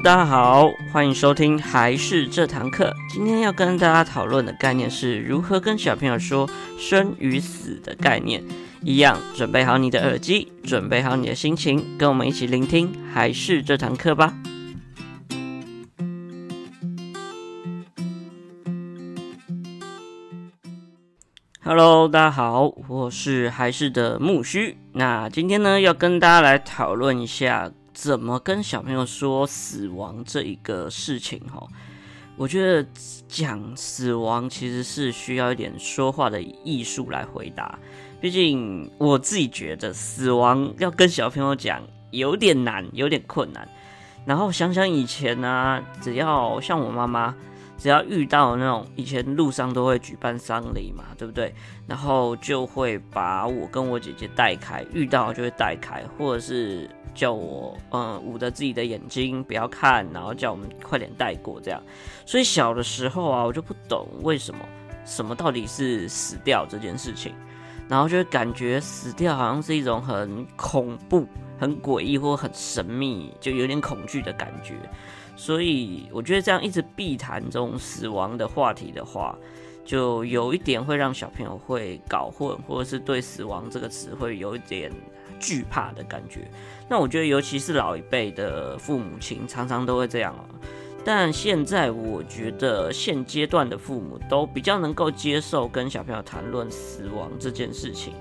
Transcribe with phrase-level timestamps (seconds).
[0.00, 2.94] 大家好，欢迎收听还是这堂课。
[3.10, 6.48] 今天要跟大家讨论的概念是如何跟小朋友说
[6.78, 8.42] 生与死的概念。
[8.82, 14.34] 一样，准备好你的耳机，准备好你的心情，跟我们一起聆听还是这堂课吧。
[21.64, 24.78] Hello，大家好，我是还是的木须。
[24.92, 27.72] 那今天呢，要跟大家来讨论一下。
[28.00, 31.40] 怎么跟小朋友说死亡这一个事情？
[31.52, 31.66] 哈，
[32.36, 32.88] 我觉得
[33.26, 37.76] 讲死亡其实是需要一点说话的艺术来回答。
[38.20, 43.68] 毕竟我自己觉得死亡要跟小朋友讲有点难，有点困难。
[44.24, 47.34] 然后想想以前呢、啊，只要像我妈妈。
[47.78, 51.54] 只要遇到那种以前路上都会举办丧礼嘛，对不对？
[51.86, 61.80] 然后就会把我跟我姐姐带开，遇到就会带开，或者是叫我嗯捂着自己的眼睛不要看，然后叫我们快点带过这样。
[62.26, 64.60] 所以小的时候啊，我就不懂为什么
[65.04, 67.32] 什么到底是死掉这件事情，
[67.88, 71.26] 然后就会感觉死掉好像是一种很恐怖、
[71.58, 74.74] 很诡异或很神秘，就有点恐惧的感觉。
[75.38, 79.38] 所以我觉得这样一直避谈这种死亡的话题的话，
[79.84, 84.90] 就有一点会让小朋友会搞混，或者是对死亡这个词会有一点
[85.38, 86.50] 惧怕的感觉。
[86.88, 90.34] 那我觉得尤其是老一辈的父母亲常常都会这样。
[91.04, 98.12] 但现在我觉得现阶段的父母都比较能够接受跟小朋友谈论死亡这件事情。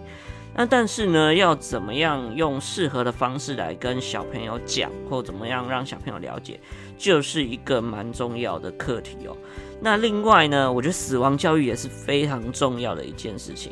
[0.56, 6.60] 那但是呢，要怎么样用适合的方式来跟小朋友讲，或怎么样让小朋友了解，
[6.98, 9.38] 就是一个蛮重要的课题哦。
[9.80, 13.72] 那另外呢，我觉得死亡教育也是非常重要的一件事情。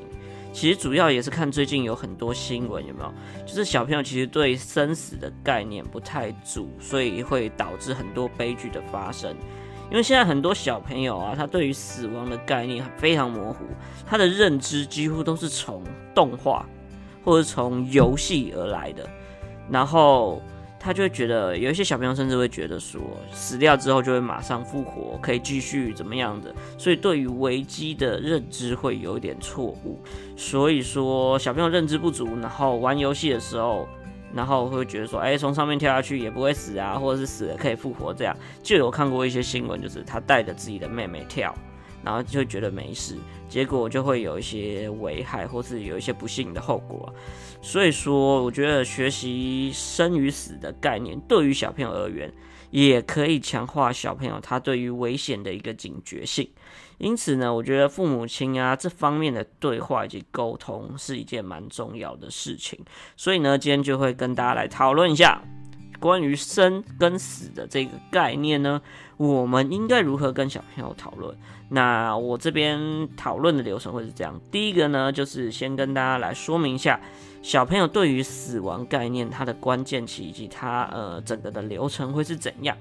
[0.53, 3.13] 其实主要也是看最近有很多新闻有没有，
[3.45, 9.35] 就是小朋友其实对生死的概念不太足，所以会导致很多悲剧的发生。
[9.89, 13.65] 因为现在很多小朋友啊，他对于死亡的概念非常模糊，
[14.05, 15.83] 他的认知几乎都是从
[16.13, 16.65] 动画。
[17.23, 19.09] 或者从游戏而来的，
[19.67, 20.39] 然后
[20.85, 23.01] 他就会觉得，有一些小朋友甚至会觉得说，
[23.31, 29.99] 死掉之后就会马上复活，可以继续怎么样的，所以对于危机的认知会有一点错误。
[30.37, 33.87] 所以说小朋友认知不足，然后玩游戏的时候，
[34.31, 41.51] 然后会觉得说，哎，从上面跳下去也不会死啊，或者是死了可以复活，这样就有看过一些新闻，就是他带着自己的妹妹跳。
[42.05, 43.17] 然后就会觉得没事，
[43.49, 47.11] 结果就会有一些危害，或是有一些不幸的后果。
[47.61, 52.31] 所以说，我觉得学习生与死的概念，对于小朋友而言，
[52.69, 56.47] 也可以强化小朋友他对于危险的一个警觉性。
[56.97, 62.79] 因此呢，我觉得父母亲啊这方面的对话以及沟通是一件蛮重要的事情。
[63.17, 65.41] 所以呢，今天就会跟大家来讨论一下。
[65.99, 68.81] 关于生跟死的这个概念呢，
[69.17, 71.35] 我们应该如何跟小朋友讨论？
[71.69, 76.99] 那我这边讨论的流程会是这样：第一个呢，就是先跟大家来说明一下
[77.41, 82.77] 小朋友对于死亡概念它的关键期以及它呃整个的流程会是怎样。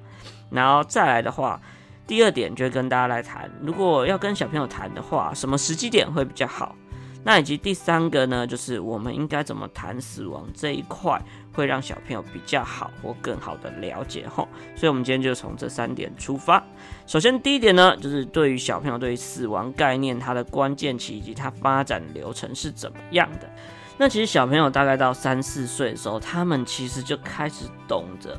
[0.50, 1.60] 然后再来的话，
[2.06, 6.76] 第二点就会跟大家来谈，如果要跟小朋友谈的话，什么时机点会比较好？
[7.24, 11.20] 那以及第三个呢，就是我们应该怎么谈死亡这一块，
[11.54, 14.46] 会让小朋友比较好或更好的了解吼。
[14.76, 16.62] 所以，我们今天就从这三点出发。
[17.06, 23.48] 首先，第一点呢，就是对于小朋友对于死亡概念，它的关键期以及它发展流程是怎么样的。
[23.96, 28.38] 那其实小朋友大概到三四岁的时候，他们其实就开始懂得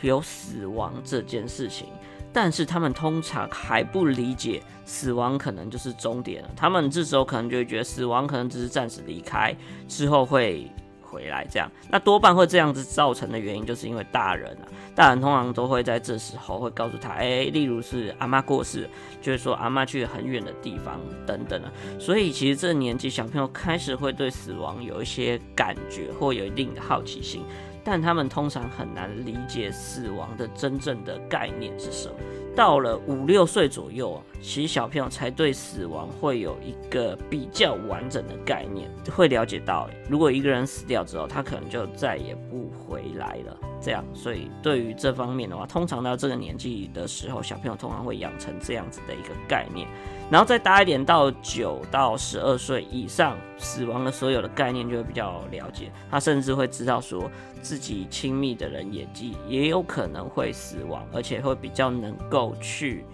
[0.00, 1.88] 有死亡这件事情。
[2.34, 9.56] 但是他们通常还不理解死亡可能就是终点了，他们这时候可能就会觉得死亡可能只是暂时离开，
[9.86, 10.68] 之后会
[11.14, 11.70] 回来这样。
[11.88, 14.66] 那多半会这样子造成的原因，就是因为大人啊，
[14.96, 18.90] 大人通常都会在这时候会告诉他，哎、例如是阿妈过世，
[19.22, 21.70] 就是说阿妈去很远的地方等等的。
[22.00, 27.44] 所以其实这年纪小朋友开始会对死亡有一些感觉或有一定的好奇心。
[27.86, 32.14] 但他们通常很难理解死亡的真正的概念是什么。
[32.54, 43.56] 到了五六岁左右啊，其实小朋友才对死亡会有一个比较完整的概念，会了解到，如果一个人死掉之后，他可能就再也不回来了。
[43.80, 49.86] 这样，所以对于这方面的话，通常到这个年纪的时候，小朋友通常会养成这样子的一个概念。
[50.30, 55.92] 然后再大一点，到九到十二岁以上，死亡的所有的概念就会比较了解。
[56.10, 57.30] 他甚至会知道说
[57.62, 59.06] 自己亲密的人也
[59.46, 63.04] 也有可能会死亡，而且会比较能够去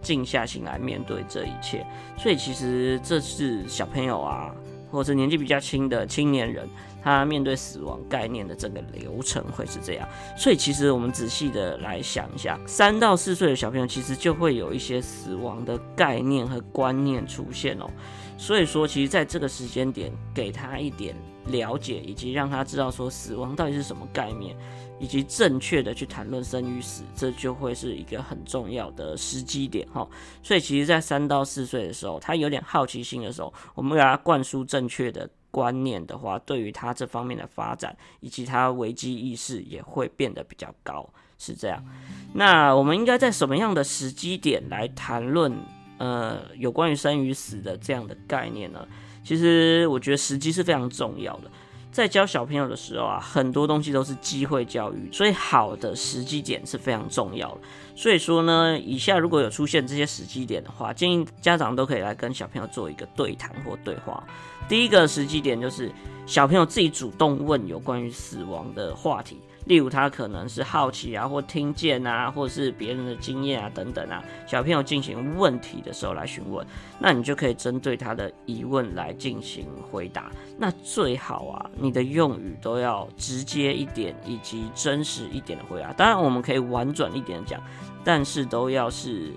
[0.00, 1.86] 静下心来面对这一切。
[2.16, 4.54] 所以其实这是小朋友啊。
[4.94, 6.68] 或者是年纪比较轻的青年人，
[7.02, 10.08] 他面对死亡概念的整个流程会是这样。
[10.38, 17.90] 所以其实我们仔细的来想一下，三到四岁的小朋友其实就会有一些死亡的概念和观念出现哦。
[18.38, 21.14] 所以说，其实在这个时间点给他一点
[21.46, 24.56] 了解，以及让他知道说死亡到底是什么概念。
[25.00, 30.08] 以及正确的去谈论生与死，这就会是一个很重要的时机点哈。
[30.40, 41.06] 所以其实，在三到四岁的时候，他有点好奇心的时候，我们给他灌输正确的观念的话，对于他这方面的发展以及他危机意识也会变得比较高，
[41.38, 41.84] 是这样。
[42.32, 45.52] 那我们应该在什么样的时机点来谈论
[45.98, 48.86] 呃有关于生与死的这样的概念呢？
[49.24, 51.50] 其实我觉得时机是非常重要的。
[51.90, 57.60] 在教小朋友的时候啊，很多东西都是机会教育，所以好的时机点是非常重要的。
[57.94, 64.22] 所以说呢，以下如果有出现这些时机点的话，建议家长都可以来跟小朋友做一个对谈或对话。
[64.68, 65.88] 第一个时机点就是
[66.26, 69.38] 小朋友自己主动问有关于死亡的话题。
[69.66, 76.66] 例如他可能是好奇啊，或听见啊，或是别人的经验啊等等啊，小朋友进行问题的时候来询问，
[76.98, 80.30] 那你就可以针对他的疑问来进行回答。
[80.58, 85.92] 那最好啊，你的用语都要直接一点，以及真实一点的回答。
[85.92, 87.60] 当然我们可以婉转一点讲，
[88.04, 89.32] 但是都要是。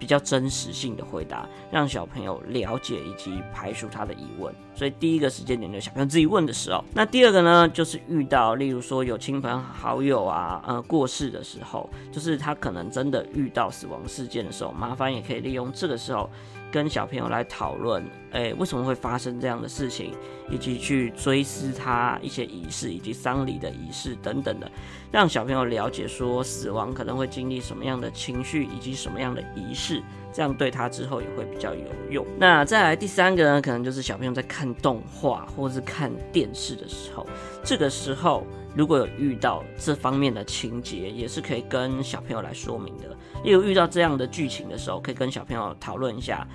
[0.00, 4.52] 比较真实性的回答，让小朋友了解以及排除他的疑问。
[4.74, 6.82] 所以第一个时间点就小朋友自己问的时候。
[6.94, 16.28] 那第二个呢，就是遇到例如说有亲朋好友啊，呃过世的时候，就是他可能真的遇到死亡事件的时候，麻烦也可以利用这个时候。
[16.70, 18.02] 跟小朋友来讨论，
[18.32, 20.14] 诶，为什么会发生这样的事情，
[20.50, 24.70] 以及去追思他一些仪式，以及丧礼的仪式等等的，
[25.10, 30.02] 让小朋友了解说死亡可能会经历什么样的情绪，以及什么样的仪式，
[30.32, 32.26] 这样对他之后也会比较有用。
[32.38, 37.26] 那再来第三个呢，可能就是小朋友在看动画或是看电视的时候，
[37.64, 38.46] 这个时候。
[38.72, 43.16] 如果有遇到这方面的情节，也是可以跟小朋友来说明的。
[43.44, 46.46] 例如遇到这样的剧情的时候，可以跟小朋友讨论一下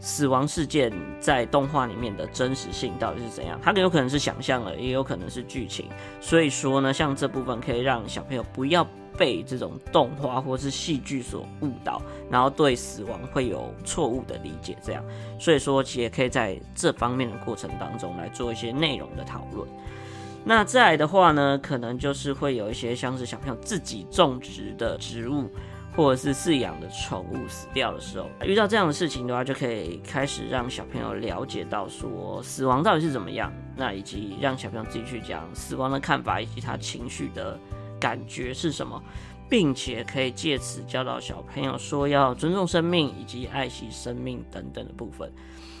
[0.00, 3.58] 死亡事件在动画里面的真实性到底是怎样。
[3.62, 5.88] 它有可能是想象的，也有可能是剧情。
[6.20, 8.86] 所以说呢，像这部分可以让小朋友不要
[9.16, 14.76] 被这种动画或是戏剧所误导，然后对死亡会有错误的理解。
[14.82, 15.02] 这样，
[15.38, 19.66] 所以说其实也可以在这方面的过程当中来做一些内容的讨论。
[20.44, 25.48] 那再来的话呢，可能就是会有一些像是小朋友自己种植的植物，
[25.96, 37.58] 或者是饲养的宠物死掉的时候，遇到这样的事情的话，就可以开始让小朋友了解到说死亡到底是怎么样，那以及让小朋友自己去讲死亡的看法以及他情绪的
[38.00, 39.00] 感觉是什么，
[39.48, 45.32] 并且可以借此教导小朋友说要尊重生命以及爱惜生命等等的部分。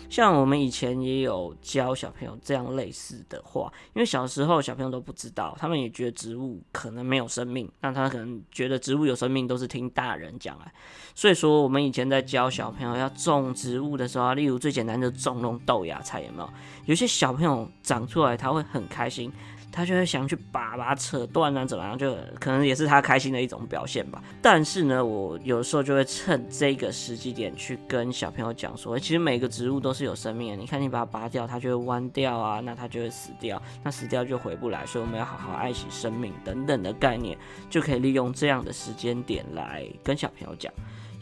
[0.08, 10.70] 像我们以前也有教小朋友这样类似的话，因为小时候小朋友都不知道，他们也觉得植物可能没有生命，那他可能觉得植物有生命都是听大人讲啊，
[11.14, 16.50] 所以说我们以前在教小朋友要种植物的时候，例如最简单的种那种豆芽菜，有没有？
[16.86, 19.32] 有些小朋友长出来他会很开心。
[19.74, 21.98] 他就会想去把把它扯断啊，怎么样？
[21.98, 24.22] 就可能也是他开心的一种表现吧。
[24.40, 30.56] 但是呢，我有时候就会趁这个时机点去跟小朋友讲说，其实每个植物都是有生命的。
[30.56, 34.86] 你看，你把它拔掉，它就会弯掉啊，那它就会死掉，那死掉就回不来。
[34.86, 37.36] 所以我们要好好爱惜生命等等的概念，
[37.68, 40.72] 就可以利用这样的时间点来跟小朋友讲。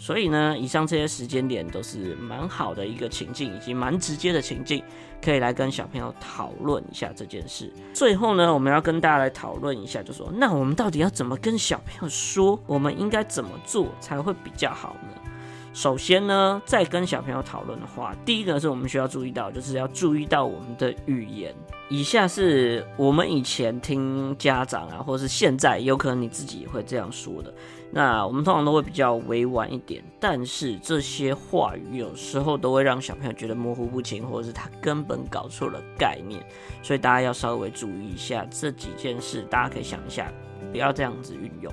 [0.03, 4.83] 所以呢，以上这些时间点都是蛮好的一个情境，以及蛮直接的情境，
[5.25, 7.73] 可以来跟小朋友讨论一下这件事。
[7.95, 12.59] 最后呢，我们要跟大家来讨论一下，就说那我们到底要怎么跟小朋友说？
[12.67, 15.32] 我们应该怎么做才会比较好呢？
[15.73, 21.55] 首先呢，在跟小朋友讨论的话，第一个是我们需要注意到，就是要注意到我们的语言。
[21.89, 27.53] 以下是我们以前听家长啊，或是现在有可能你自己也会这样说的。
[27.91, 36.43] 那我们通常都会比较委婉一点，但是这些话语有时候都会让小朋友觉得模糊不清，或者是他根本搞错了概念。
[36.83, 40.31] 所以大家要稍微注意一下这几件事，大家可以想一下，
[40.71, 41.73] 不要这样子运用。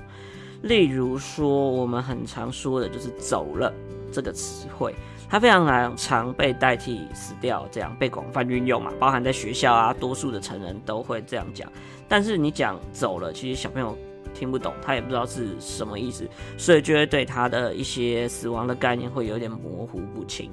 [0.62, 3.72] 例如说，我们很常说的就是“走了”
[4.12, 4.94] 这个词汇，
[5.28, 11.70] 它非常常被代替“死掉”这样被广泛运用嘛，包含在学校啊，多数的成人都会这样讲。
[12.08, 13.96] 但是你讲“走了”，其实小朋友
[14.34, 20.50] 听不懂，他也不知道是什么意思，所以就会对他的一些死亡的概念会有点模糊不清。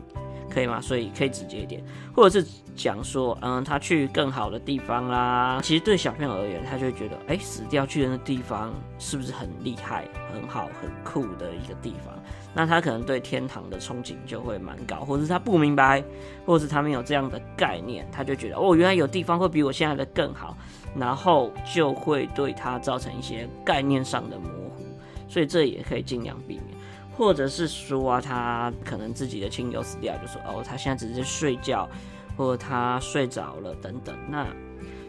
[0.50, 0.80] 可以吗？
[0.82, 1.84] 所以可以直接一点，
[2.16, 5.60] 或者是讲说，嗯，他去更好的地方啦。
[5.62, 12.14] 其实对小朋友而言，他就会觉得，哎、死掉去的那地方是不是很厉害、很好、很酷的一个地方？
[12.54, 16.04] 那他可能对天堂的憧憬就会蛮高，或者是他不明白，
[16.46, 20.58] 或者是他没有这样的概念，他就觉得，哦，原来有地方会比我现在的更好，
[20.96, 24.84] 然后就会对他造成一些概念上的模糊。
[25.30, 26.78] 所以这也可以尽量避免。
[27.16, 31.88] 或者是说啊，他可能自己的亲友死掉，就说哦，他现在只是睡觉，
[32.36, 34.16] 或者他睡着了等等。
[34.30, 34.48] 那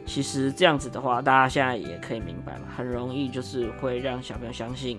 [0.04, 4.98] 其实这样子的话，大家现在也可以明白嘛，很容易就是会让小朋友相信。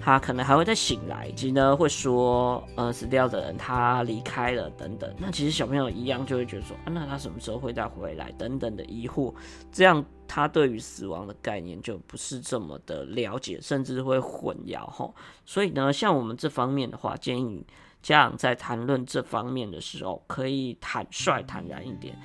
[0.00, 5.12] 他可能还会再醒来，以及呢会说，呃，死掉的人他离开了等等。
[5.18, 9.34] 那其实小朋友一样就会觉得说，啊，那他什么时候会再回来等等的疑惑，
[9.70, 15.14] 这样他对于死亡的概念就不是这么的了解，甚至会混淆吼。
[15.44, 17.66] 所以呢，像我们这方面的话，建议
[18.00, 22.16] 家长在谈论这方面的时候，可以坦率坦然一点，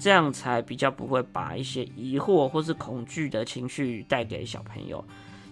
[0.00, 5.04] 这样才比较不会把一些疑惑或是恐惧的情绪带给小朋友。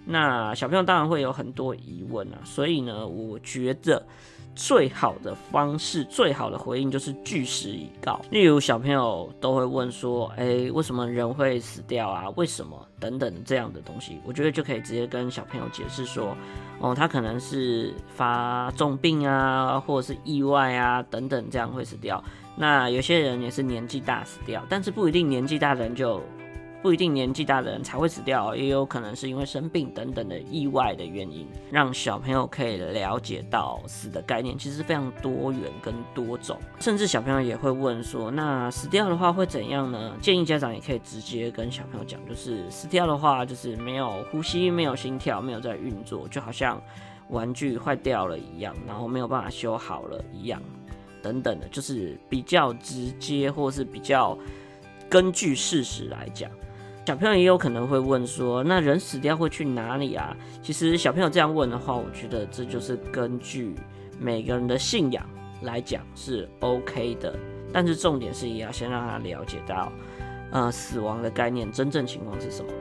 [0.08, 4.00] 那小朋友当然会有很多疑问啊，所以呢，我觉得
[4.54, 8.20] 最好的方式、最好的回应就是据实以告。
[8.30, 12.30] 例如，小朋友都会问说：“哎，为什么人会死掉啊？
[12.36, 16.36] 为什么？”等等这样的东西，我觉得就可以直接跟小朋友解释说
[16.80, 22.22] ：“哦，他可能是发重病啊，或者是意外啊，等等这样会死掉。
[22.56, 26.22] 那有些人也是年纪大死掉，但是不一定年纪大的人就。”
[26.82, 40.16] 不一定年纪大的人才会死掉，也有可能是因为生病等等的意外的原因，让小朋友可以了解到死的概念其实非常多元跟多种，甚至小朋友也会问说，那死掉的话会怎样呢？
[40.20, 46.80] 建议家长也可以直接跟小朋友讲，就是死掉的话就是没有呼吸、没有心跳、没有在运作，就好像
[47.30, 50.62] 玩具坏掉了一样，然后没有办法修好了一样，
[51.20, 54.38] 等等的，就是比较直接或是比较
[55.08, 56.48] 根据事实来讲。
[57.06, 63.76] 小朋友也有可能会问说：“那人死掉会去哪里啊？”其实小朋友这样问的话，我觉得这就是根据
[64.18, 65.24] 每个人的信仰
[65.62, 67.32] 来讲是 OK 的。
[67.72, 69.92] 但是重点是也要先让他了解到，
[70.50, 72.72] 呃，死亡的概念真正情况是什么。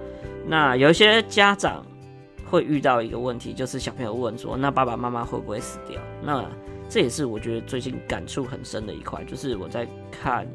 [0.47, 1.85] 那有一些家长
[2.49, 6.43] 会遇到一个问题，就是小朋友问说：“那爸爸妈妈会不会死掉？”那
[6.89, 10.47] 这也是我觉得最近感触很深的一块，就是我在看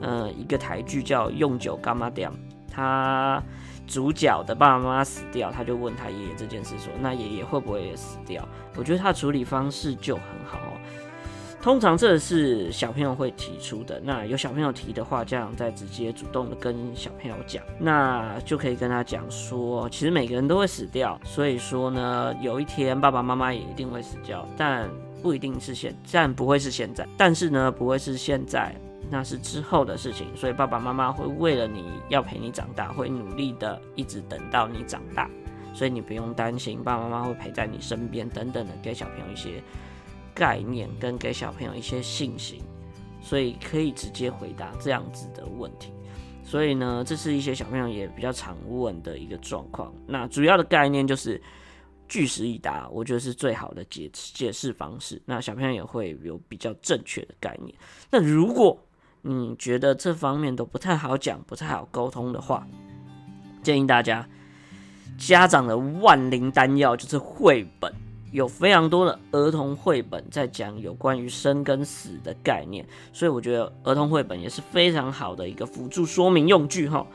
[0.00, 2.30] 呃一个台剧叫《用九柑仔店》。
[2.72, 3.42] 他
[3.86, 10.72] 主角的爸爸妈妈死掉，他就问他爷爷这件事，说：“那爷爷会不会也死掉？”我觉得他的处理方式就很好哦。
[11.60, 24.90] 通常这是小朋友会提出的，那有小朋友提的话，家长再直接主动的跟小朋友讲，那就可以跟他讲说，其实每个人都会死掉，所以说呢，有一天爸爸妈妈也一定会死掉，但
[25.22, 28.74] 不一定是现，但不会是现在，但是呢，不会是现在。
[29.12, 35.28] 那是之后的事情，所以爸爸妈妈会为了你要陪你长大，会努力的一直等到你长大，
[35.74, 39.62] 所以你不用担心，爸爸妈妈会陪在你身边，等等的，给小朋友一些
[40.32, 42.62] 概念，跟给小朋友一些信心，
[43.20, 45.92] 所以可以直接回答这样子的问题。
[46.42, 49.92] 所以呢，这是一些小朋友也比较常问的一个状况。
[50.06, 51.38] 那主要的概念就是
[52.08, 55.20] 据实以答，我觉得是最好的解解释方式。
[55.26, 57.76] 那小朋友也会有比较正确的概念。
[58.10, 58.78] 那如果
[59.22, 62.66] 你觉得这方面都不太好讲，不太好沟通的话，
[63.62, 64.28] 建议大家
[65.16, 67.92] 家长的万灵丹药就是绘本，
[68.32, 77.06] 有非常多的儿童绘本在讲有关于生跟死的概念，所以我觉得儿童绘本也是非常好的一个辅助说明用具哈。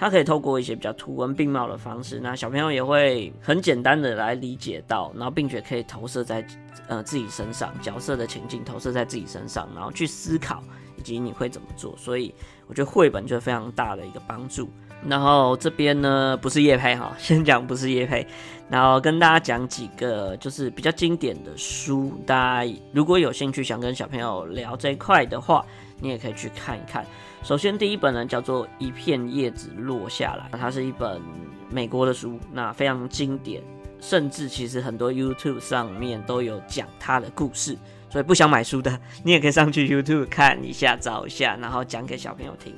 [0.00, 6.46] 它可以透过一些比较图文并茂的方式，那小朋友也会很简单的来理解到，然后并且可以投射在
[6.86, 10.62] 呃自己身上，角色的情境投射在自己身上，然后去思考。
[10.98, 11.94] 以及你会怎么做？
[11.96, 12.34] 所以
[12.66, 14.68] 我觉得绘本就是非常大的一个帮助。
[15.06, 18.26] 然后这边呢，不是叶配哈， 先讲不是叶配，
[18.68, 25.64] 然后跟大家讲几个就是比较经典的书，大家如果有兴趣想跟小朋友聊这一块的话，
[26.00, 27.06] 你也可以去看一看。
[27.44, 31.22] 首先第一本呢叫做《一片叶子落下来》，它是一本
[31.70, 33.62] 美国的书，那非常经典，
[34.00, 37.78] 甚至其实很多 YouTube 上面都有讲它的故事。
[38.10, 42.74] 所以不想买书的， 你也可以上去 YouTube 看一下，找一下，然后讲给小朋友听。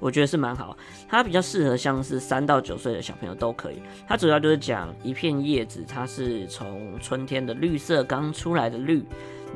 [0.00, 0.76] 我觉得是蛮好，
[1.08, 3.82] 它比较适合像是三到九岁的小朋友都可以。
[4.06, 9.04] 它主要就是讲一片叶子，它是从春天的绿色刚出来的绿，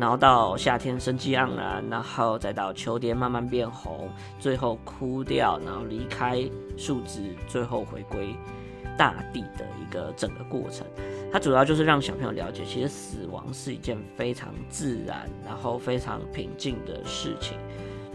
[0.01, 4.11] 然后到夏天生机盎然，然后再到秋天慢慢变红，
[4.41, 6.43] 最后枯掉，然后离开
[6.77, 8.35] 树枝，最后回归
[8.99, 10.85] 大地的一个整个过程。
[11.33, 17.57] 它主要就是让小朋友了解，其实死亡是一件非常自然，然后非常平静的事情，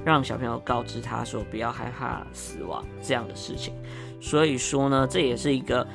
[0.06, 3.74] 让小朋友告知他说不要害怕死亡这样的事情。
[4.22, 5.86] 所以说呢，这也是一个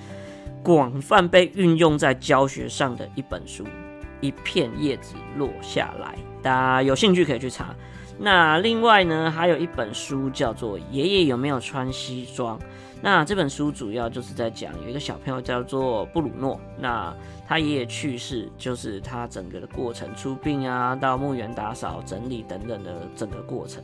[0.65, 3.65] 广泛被运用在教学上的一本书。
[4.21, 7.75] 一片叶子落下来，大家有兴趣可以去查。
[8.19, 12.59] 那另外呢，还有一本书叫做《爷爷有没有穿西装》。
[13.05, 17.13] 那这本书主要就是在讲有一个小朋友叫做布鲁诺，那
[17.49, 23.83] 他爷爷去世，就是他整个的过程，出殡啊，到墓园打扫、整理等等的整个过程。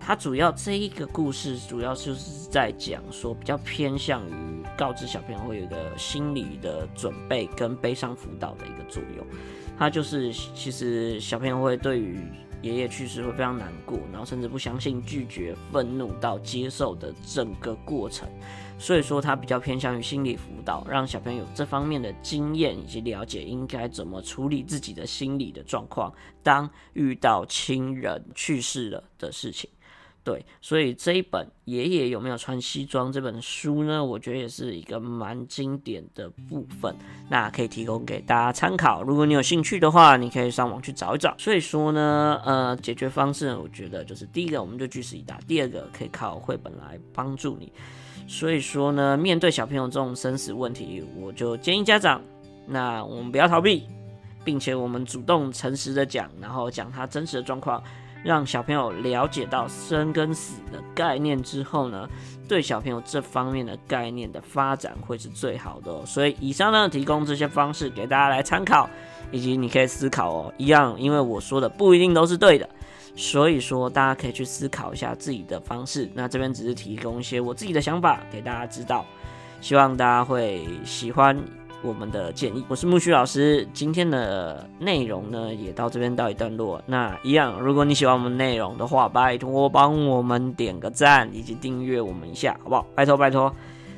[0.00, 9.24] 他主要这一个故事，主要就是在讲说，比较偏向于告知小朋友会有一个心理的准备跟悲伤辅导的一个作用。
[9.78, 12.20] 他就是，其实小朋友会对于
[12.66, 18.28] 爷爷去世会非常难过，然后甚至不相信、拒绝、愤怒到接受的整个过程。
[18.78, 29.70] 所以说，他比较偏向于心理辅导，让小朋友有这方面的经验以及了解应该怎么处理自己的心理的状况，当遇到亲人去世了的事情。
[30.26, 34.04] 对，所以这一本爷爷有没有穿西装这本书呢？
[34.04, 36.92] 我觉得也是一个蛮经典的部分，
[37.30, 39.04] 那可以提供给大家参考。
[39.04, 41.32] 如果你有兴趣的话，你可以上网去找一找。
[41.38, 47.70] 所以说呢，呃，解决方式呢，我觉得就是第一个，我们就据实以答；第二个，可以靠绘本来帮助你。
[48.26, 52.20] 所以说呢，面对小朋友这种生死问题，我就建议家长，
[52.66, 53.84] 那我们不要逃避，
[54.44, 57.80] 并且我们主动诚实的讲，然后讲他真实的状况。
[58.24, 62.08] 让小朋友了解到生跟死的概念之后呢，
[62.48, 66.02] 对小朋友这方面的概念的发展会是最好的哦。
[66.04, 68.88] 所以以上呢，提供这些方式给大家来参考，
[69.30, 70.54] 以及你可以思考哦。
[70.56, 72.68] 一样，因为我说的不一定都是对的，
[73.14, 76.10] 所以说大家可以去思考一下自己的方式。
[76.14, 79.04] 那这边只是提供一些我自己的想法给大家知道，
[79.60, 81.36] 希望大家会喜欢。
[81.82, 83.66] 我们的建议，我是木须老师。
[83.72, 86.82] 今天的内容呢，也到这边到一段落。
[86.86, 92.86] 那一样，如果你喜欢我们内容的话，拜托帮我们点个赞，以及订阅我们一下，好不好？
[92.94, 93.52] 拜托拜托。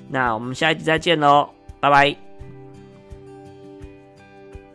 [0.08, 1.49] 那我们下一集再见喽，
[1.80, 2.27] 拜拜。